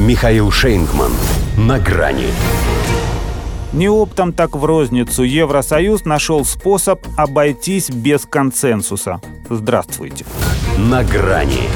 [0.00, 1.12] Михаил Шейнгман.
[1.58, 2.28] На грани.
[3.74, 9.20] Не оптом, так в розницу Евросоюз нашел способ обойтись без консенсуса.
[9.50, 10.24] Здравствуйте.
[10.78, 11.68] На грани.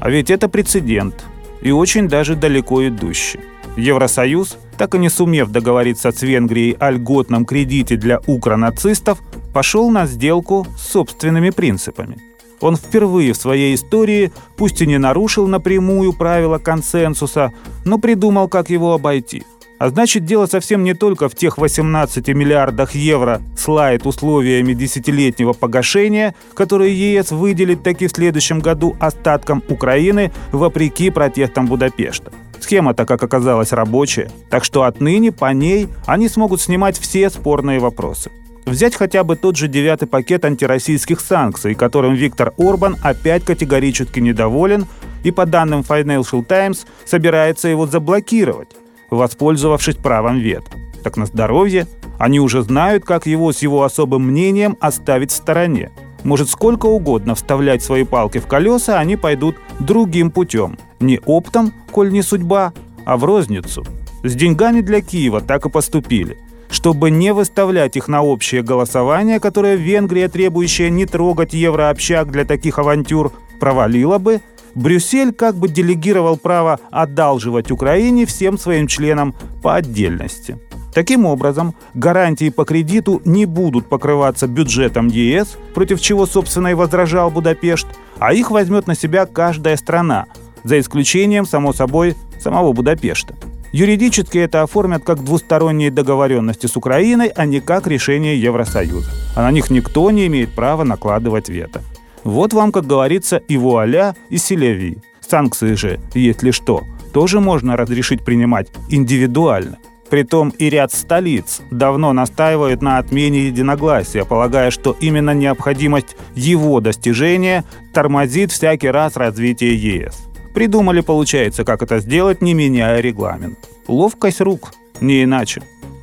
[0.00, 1.24] А ведь это прецедент.
[1.62, 3.40] И очень даже далеко идущий.
[3.78, 9.22] Евросоюз, так и не сумев договориться с Венгрией о льготном кредите для укронацистов,
[9.54, 12.18] пошел на сделку с собственными принципами.
[12.60, 17.52] Он впервые в своей истории, пусть и не нарушил напрямую правила консенсуса,
[17.84, 19.44] но придумал, как его обойти.
[19.78, 26.34] А значит, дело совсем не только в тех 18 миллиардах евро слайд условиями десятилетнего погашения,
[26.54, 32.32] которые ЕС выделит таки в следующем году остаткам Украины вопреки протестам Будапешта.
[32.58, 38.30] Схема-то, как оказалось, рабочая, так что отныне по ней они смогут снимать все спорные вопросы.
[38.66, 44.86] Взять хотя бы тот же девятый пакет антироссийских санкций, которым Виктор Орбан опять категорически недоволен
[45.22, 48.70] и, по данным Financial Times, собирается его заблокировать,
[49.08, 50.72] воспользовавшись правом вето.
[51.04, 51.86] Так на здоровье,
[52.18, 55.92] они уже знают, как его с его особым мнением оставить в стороне.
[56.24, 60.76] Может сколько угодно вставлять свои палки в колеса, они пойдут другим путем.
[60.98, 62.72] Не оптом, коль не судьба,
[63.04, 63.84] а в розницу.
[64.24, 66.36] С деньгами для Киева так и поступили
[66.70, 72.78] чтобы не выставлять их на общее голосование, которое Венгрия, требующая не трогать еврообщак для таких
[72.78, 74.40] авантюр, провалила бы,
[74.74, 80.58] Брюссель как бы делегировал право одалживать Украине всем своим членам по отдельности.
[80.92, 87.30] Таким образом, гарантии по кредиту не будут покрываться бюджетом ЕС, против чего, собственно, и возражал
[87.30, 87.86] Будапешт,
[88.18, 90.26] а их возьмет на себя каждая страна,
[90.62, 93.34] за исключением, само собой, самого Будапешта.
[93.76, 99.10] Юридически это оформят как двусторонние договоренности с Украиной, а не как решение Евросоюза.
[99.34, 101.82] А на них никто не имеет права накладывать вето.
[102.24, 104.96] Вот вам, как говорится, и вуаля, и селеви.
[105.20, 109.76] Санкции же, если что, тоже можно разрешить принимать индивидуально.
[110.08, 117.62] Притом и ряд столиц давно настаивают на отмене единогласия, полагая, что именно необходимость его достижения
[117.92, 120.26] тормозит всякий раз развитие ЕС.
[120.56, 123.58] Придумали, получается, как это сделать, не меняя регламент.
[123.88, 124.72] Ловкость рук,
[125.02, 125.60] не иначе.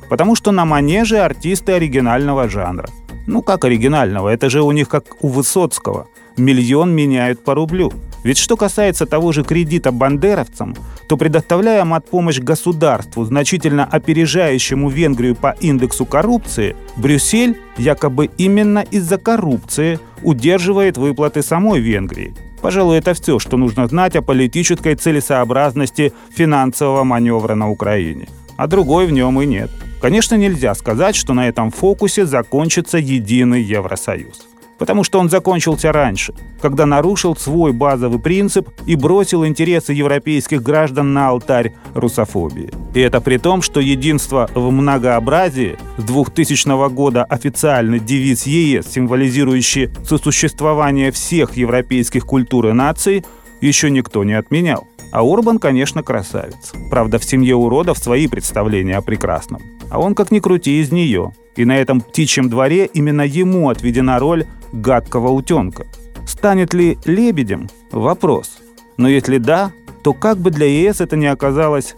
[0.08, 2.88] Потому что на манеже артисты оригинального жанра.
[3.26, 6.06] Ну как оригинального, это же у них как у Высоцкого.
[6.36, 7.92] Миллион меняют по рублю.
[8.22, 10.76] Ведь что касается того же кредита бандеровцам,
[11.08, 19.98] то предоставляя помощь государству, значительно опережающему Венгрию по индексу коррупции, Брюссель якобы именно из-за коррупции
[20.22, 22.36] удерживает выплаты самой Венгрии.
[22.64, 28.26] Пожалуй, это все, что нужно знать о политической целесообразности финансового маневра на Украине.
[28.56, 29.70] А другой в нем и нет.
[30.00, 34.53] Конечно, нельзя сказать, что на этом фокусе закончится единый Евросоюз
[34.84, 41.14] потому что он закончился раньше, когда нарушил свой базовый принцип и бросил интересы европейских граждан
[41.14, 42.70] на алтарь русофобии.
[42.92, 49.88] И это при том, что единство в многообразии с 2000 года официальный девиз ЕС, символизирующий
[50.04, 53.24] сосуществование всех европейских культур и наций,
[53.62, 54.86] еще никто не отменял.
[55.12, 56.74] А Орбан, конечно, красавец.
[56.90, 59.62] Правда, в семье уродов свои представления о прекрасном.
[59.90, 61.32] А он, как ни крути, из нее.
[61.56, 65.86] И на этом птичьем дворе именно ему отведена роль гадкого утенка.
[66.26, 67.68] Станет ли лебедем?
[67.90, 68.58] Вопрос.
[68.96, 71.94] Но если да, то как бы для ЕС это не оказалось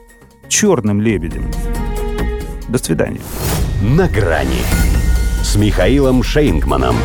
[0.48, 1.44] черным лебедем?
[2.68, 3.20] До свидания.
[3.82, 4.62] На грани
[5.42, 6.96] с Михаилом Шейнгманом.